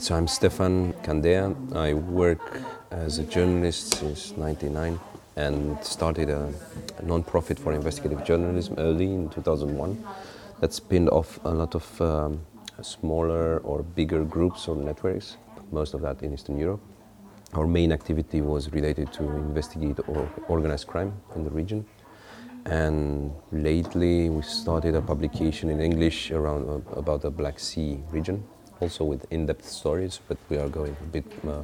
[0.00, 1.54] So I'm Stefan Candea.
[1.76, 2.58] I work
[2.90, 4.98] as a journalist since 99
[5.36, 6.50] and started a,
[6.96, 10.02] a non-profit for investigative journalism early in 2001
[10.60, 12.40] that spinned off a lot of um,
[12.80, 15.36] smaller or bigger groups or networks,
[15.70, 16.80] most of that in Eastern Europe.
[17.52, 21.84] Our main activity was related to investigate or organized crime in the region.
[22.64, 28.42] And lately we started a publication in English around uh, about the Black Sea region
[28.80, 31.62] also with in-depth stories, but we are going a bit uh,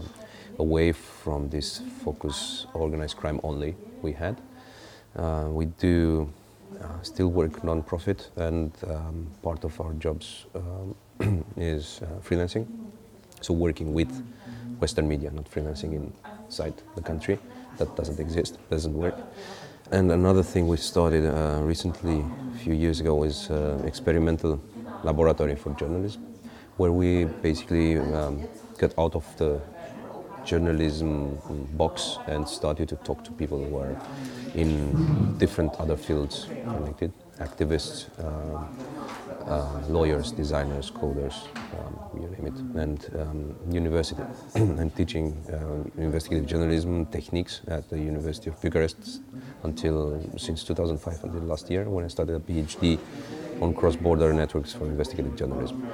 [0.58, 4.36] away from this focus organized crime only we had.
[5.16, 6.30] Uh, we do
[6.82, 12.66] uh, still work non-profit, and um, part of our jobs um, is uh, freelancing.
[13.40, 14.10] So working with
[14.78, 16.10] Western media, not freelancing
[16.46, 17.38] inside the country.
[17.78, 19.14] That doesn't exist, doesn't work.
[19.90, 22.24] And another thing we started uh, recently,
[22.54, 24.60] a few years ago, is uh, experimental
[25.02, 26.35] laboratory for journalism
[26.76, 28.46] where we basically um,
[28.78, 29.60] got out of the
[30.44, 31.38] journalism
[31.72, 33.96] box and started to talk to people who are
[34.54, 38.64] in different other fields connected activists, uh,
[39.50, 41.34] uh, lawyers, designers, coders,
[41.78, 44.22] um, you name it, and um, university.
[44.54, 49.20] I'm teaching uh, investigative journalism techniques at the University of Bucharest
[49.64, 52.98] until since 2005 until last year when I started a PhD
[53.60, 55.86] on cross-border networks for investigative journalism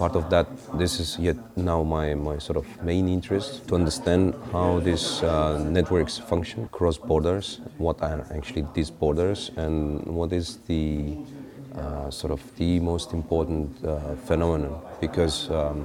[0.00, 0.46] part of that,
[0.78, 5.58] this is yet now my, my sort of main interest to understand how these uh,
[5.58, 11.18] networks function cross borders, what are actually these borders, and what is the
[11.76, 14.80] uh, sort of the most important uh, phenomenon.
[15.02, 15.78] Because um,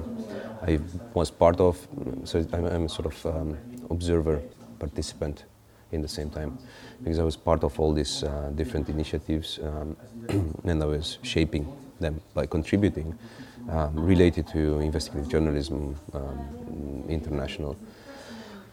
[0.62, 0.80] I
[1.12, 1.76] was part of,
[2.24, 3.58] so I'm, I'm a sort of um,
[3.90, 4.40] observer,
[4.78, 5.44] participant
[5.92, 6.58] in the same time
[7.02, 9.96] because I was part of all these uh, different initiatives um,
[10.64, 11.64] and I was shaping
[12.00, 13.16] them by contributing
[13.68, 17.76] um, related to investigative journalism um, international.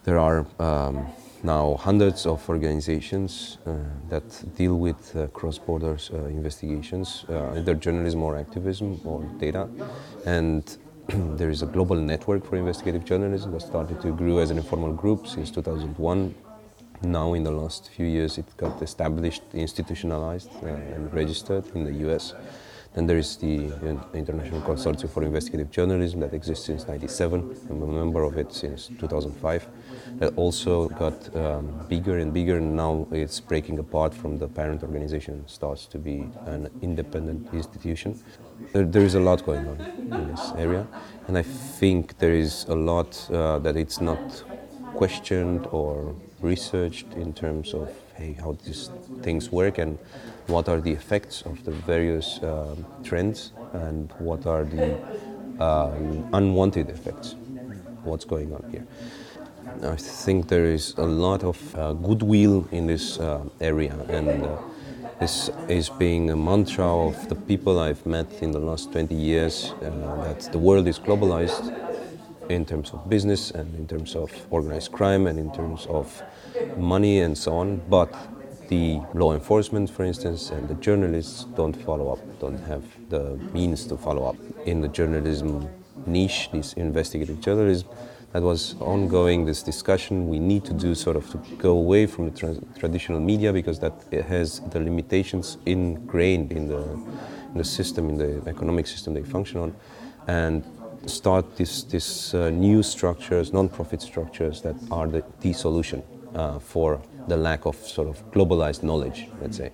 [0.04, 1.06] There are um,
[1.42, 3.76] now hundreds of organizations uh,
[4.08, 9.68] that deal with uh, cross-border uh, investigations, uh, either journalism or activism or data.
[10.26, 10.76] And
[11.38, 14.92] there is a global network for investigative journalism that started to grow as an informal
[14.92, 16.34] group since 2001.
[17.02, 21.92] Now, in the last few years, it got established, institutionalized, uh, and registered in the
[22.08, 22.32] US.
[22.94, 23.72] Then there is the
[24.14, 27.56] International Consortium for Investigative Journalism that exists since 97.
[27.68, 29.66] I'm a member of it since 2005.
[30.18, 34.84] That also got um, bigger and bigger, and now it's breaking apart from the parent
[34.84, 38.22] organization, starts to be an independent institution.
[38.72, 40.86] There, there is a lot going on in this area,
[41.26, 44.44] and I think there is a lot uh, that it's not
[44.94, 48.90] questioned or researched in terms of hey, how these
[49.22, 49.98] things work and
[50.46, 54.94] what are the effects of the various um, trends and what are the
[55.58, 57.34] um, unwanted effects,
[58.04, 58.86] what's going on here.
[59.82, 64.58] I think there is a lot of uh, goodwill in this uh, area, and uh,
[65.18, 69.72] this is being a mantra of the people I've met in the last 20 years
[69.82, 69.90] uh,
[70.24, 71.72] that the world is globalized
[72.48, 76.22] in terms of business and in terms of organized crime and in terms of
[76.76, 78.12] money and so on, but
[78.68, 83.86] the law enforcement, for instance, and the journalists don't follow up, don't have the means
[83.86, 84.36] to follow up.
[84.64, 85.68] In the journalism
[86.06, 87.88] niche, this investigative journalism,
[88.32, 90.28] that was ongoing, this discussion.
[90.28, 93.78] We need to do sort of to go away from the tra- traditional media because
[93.78, 93.94] that
[94.26, 96.82] has the limitations ingrained in the,
[97.52, 99.76] in the system, in the economic system they function on,
[100.26, 100.64] and
[101.08, 106.02] start this, this uh, new structures, non-profit structures that are the, the solution
[106.34, 109.70] uh, for the lack of sort of globalized knowledge, let's say.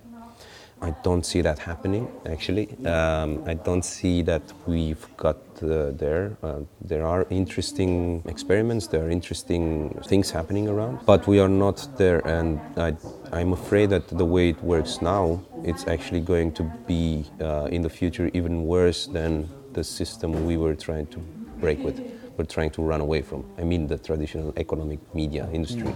[0.82, 2.68] I don't see that happening, actually.
[2.86, 6.38] Um, I don't see that we've got uh, there.
[6.42, 11.86] Uh, there are interesting experiments, there are interesting things happening around, but we are not
[11.98, 12.26] there.
[12.26, 12.94] And I,
[13.32, 17.82] am afraid that the way it works now, it's actually going to be uh, in
[17.82, 21.20] the future even worse than the system we were trying to
[21.60, 22.00] break with,
[22.36, 23.44] we're trying to run away from.
[23.58, 25.94] I mean, the traditional economic media industry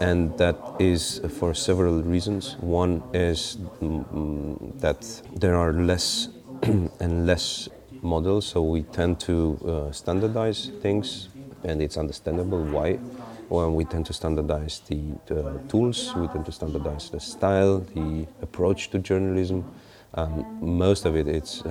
[0.00, 2.56] and that is for several reasons.
[2.58, 6.28] One is mm, that there are less
[6.62, 7.68] and less
[8.02, 11.28] models, so we tend to uh, standardize things,
[11.64, 13.00] and it's understandable why.
[13.48, 18.26] Well, we tend to standardize the, the, tools, we tend to standardize the style, the
[18.40, 19.66] approach to journalism.
[20.14, 21.70] Um, most of it it's um,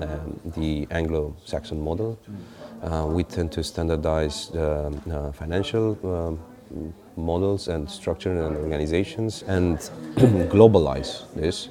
[0.00, 2.18] um, the Anglo-Saxon model.
[2.82, 9.78] Uh, we tend to standardize the uh, financial um, models and structure and organizations and
[10.50, 11.68] globalize this,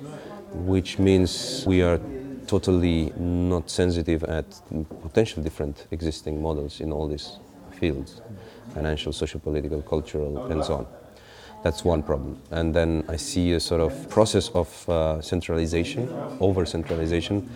[0.53, 1.99] which means we are
[2.45, 4.45] totally not sensitive at
[5.01, 7.39] potential different existing models in all these
[7.71, 8.21] fields
[8.73, 10.87] financial, social, political, cultural, and so on.
[11.63, 12.41] That's one problem.
[12.49, 16.09] And then I see a sort of process of uh, centralization,
[16.39, 17.49] over centralization,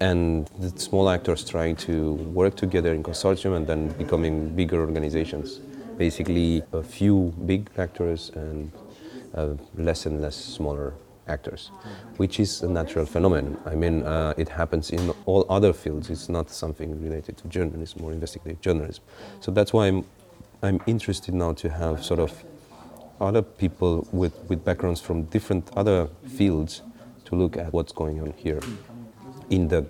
[0.00, 5.60] and the small actors trying to work together in consortium and then becoming bigger organizations.
[5.96, 8.72] Basically, a few big actors and
[9.34, 10.94] uh, less and less smaller
[11.28, 11.70] actors,
[12.16, 13.56] which is a natural phenomenon.
[13.64, 16.10] I mean, uh, it happens in all other fields.
[16.10, 19.04] It's not something related to journalism or investigative journalism.
[19.40, 20.04] So that's why I'm,
[20.64, 22.42] I'm interested now to have sort of
[23.22, 26.82] other people with, with backgrounds from different other fields
[27.24, 28.60] to look at what's going on here
[29.50, 29.86] in the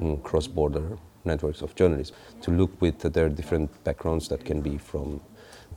[0.00, 5.20] mm, cross-border networks of journalists, to look with their different backgrounds that can be from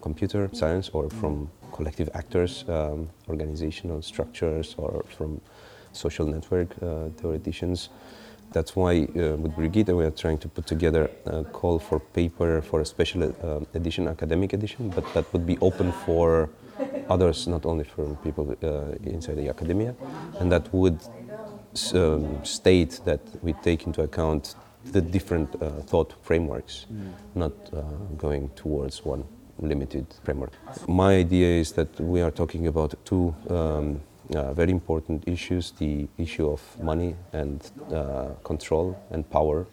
[0.01, 5.39] computer science or from collective actors, um, organizational structures, or from
[5.91, 7.89] social network uh, theoreticians.
[8.51, 12.61] That's why uh, with Brigitte we are trying to put together a call for paper
[12.61, 16.49] for a special uh, edition, academic edition, but that would be open for
[17.09, 19.95] others, not only for people uh, inside the academia,
[20.39, 20.99] and that would
[21.93, 24.55] um, state that we take into account
[24.85, 27.11] the different uh, thought frameworks, mm.
[27.35, 27.81] not uh,
[28.17, 29.23] going towards one
[29.59, 30.53] limited framework.
[30.87, 34.01] My idea is that we are talking about two um,
[34.35, 39.67] uh, very important issues the issue of money and uh, control and power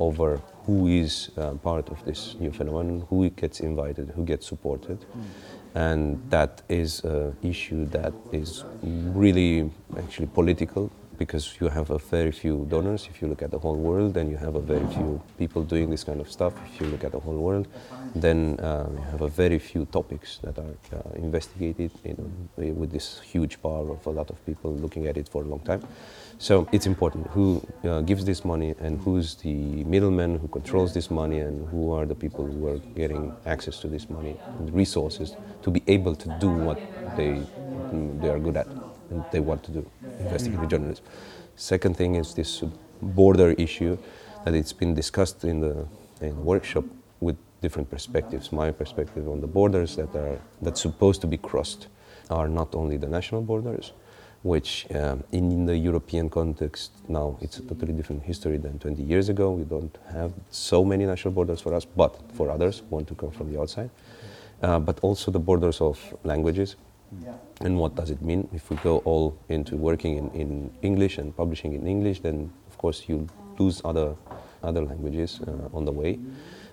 [0.00, 4.98] over who is uh, part of this new phenomenon, who gets invited, who gets supported.
[5.00, 5.22] Mm.
[5.74, 12.32] And that is an issue that is really actually political because you have a very
[12.32, 15.20] few donors if you look at the whole world, and you have a very few
[15.38, 17.68] people doing this kind of stuff if you look at the whole world.
[18.14, 22.92] Then uh, you have a very few topics that are uh, investigated you know, with
[22.92, 25.82] this huge power of a lot of people looking at it for a long time.
[26.38, 31.10] So it's important who uh, gives this money and who's the middleman who controls this
[31.10, 35.36] money and who are the people who are getting access to this money and resources
[35.62, 36.78] to be able to do what
[37.16, 37.46] they,
[38.20, 38.66] they are good at
[39.12, 39.86] and they want to do,
[40.18, 41.04] investigative journalism.
[41.56, 42.62] Second thing is this
[43.00, 43.96] border issue
[44.44, 45.86] that it's been discussed in the,
[46.20, 46.84] in workshop
[47.20, 48.52] with different perspectives.
[48.52, 51.88] My perspective on the borders that are that's supposed to be crossed
[52.30, 53.92] are not only the national borders,
[54.42, 59.28] which um, in the European context now it's a totally different history than 20 years
[59.28, 59.52] ago.
[59.52, 63.14] We don't have so many national borders for us, but for others who want to
[63.14, 63.90] come from the outside.
[64.62, 66.76] Uh, but also the borders of languages,
[67.60, 68.48] and what does it mean?
[68.52, 72.78] If we go all into working in, in English and publishing in English, then of
[72.78, 73.28] course you
[73.58, 74.16] lose other,
[74.62, 76.18] other languages uh, on the way.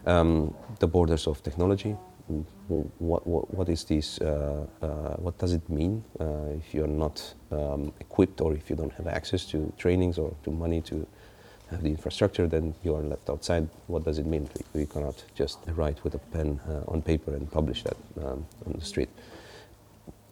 [0.05, 1.95] Um, the borders of technology.
[2.99, 4.19] What, what, what is this?
[4.21, 4.87] Uh, uh,
[5.17, 9.07] what does it mean uh, if you're not um, equipped or if you don't have
[9.07, 11.07] access to trainings or to money to
[11.71, 13.67] have the infrastructure, then you are left outside.
[13.87, 14.47] What does it mean?
[14.73, 18.45] We, we cannot just write with a pen uh, on paper and publish that um,
[18.65, 19.09] on the street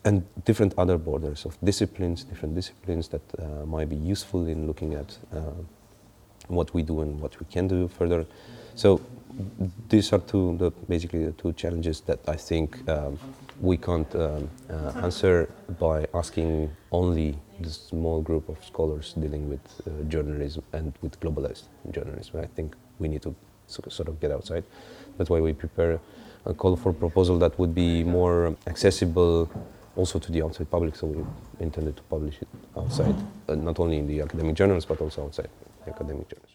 [0.08, 4.94] and different other borders of disciplines, different disciplines that uh, might be useful in looking
[4.94, 5.42] at uh,
[6.48, 8.26] what we do and what we can do further.
[8.76, 9.02] So
[9.90, 13.20] these are two, the, basically the two challenges that I think um,
[13.60, 15.50] we can't um, uh, answer
[15.80, 21.64] by asking only the small group of scholars dealing with uh, journalism and with globalized
[21.92, 22.40] journalism.
[22.40, 23.36] I think we need to
[23.68, 24.64] sort of get outside.
[25.18, 26.00] That's why we prepare
[26.46, 29.50] a call for proposal that would be more accessible
[29.98, 31.26] also to the outside public, so we
[31.60, 33.16] intended to publish it outside,
[33.50, 35.50] uh, not only in the academic journals, but also outside
[35.86, 36.54] the academic journals.